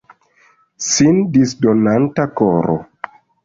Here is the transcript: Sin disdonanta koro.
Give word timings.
Sin 0.85 1.21
disdonanta 1.37 2.29
koro. 2.43 2.79